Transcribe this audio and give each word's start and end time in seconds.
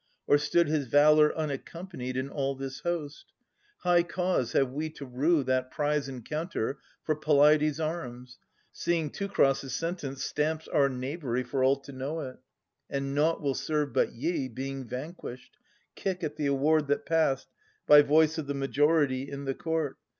Or 0.25 0.39
stood 0.39 0.67
his 0.67 0.87
valour 0.87 1.31
unaccompanied 1.37 2.17
In 2.17 2.27
all 2.27 2.55
this 2.55 2.79
host? 2.79 3.27
High 3.81 4.01
cause 4.01 4.53
have 4.53 4.71
we 4.71 4.89
to 4.89 5.05
rue 5.05 5.43
That 5.43 5.69
prize 5.69 6.09
encounter 6.09 6.79
for 7.03 7.15
Peleides' 7.15 7.79
arms, 7.79 8.39
Seeing 8.71 9.11
Teucer's 9.11 9.75
sentence 9.75 10.23
stamps 10.23 10.67
our 10.67 10.89
knavery 10.89 11.43
For 11.43 11.63
all 11.63 11.75
to 11.81 11.91
know 11.91 12.21
it; 12.21 12.39
and 12.89 13.13
nought 13.13 13.43
will 13.43 13.53
serve 13.53 13.93
but 13.93 14.11
ye. 14.13 14.47
Being 14.47 14.87
vanquished, 14.87 15.55
kick 15.93 16.23
at 16.23 16.35
the 16.35 16.47
award 16.47 16.87
that 16.87 17.05
passed 17.05 17.49
By 17.85 18.01
voice 18.01 18.39
of 18.39 18.47
the 18.47 18.55
majority 18.55 19.29
in 19.29 19.45
the 19.45 19.53
court. 19.53 19.97